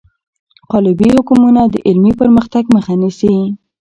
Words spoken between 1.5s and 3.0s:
د علمي پرمختګ مخه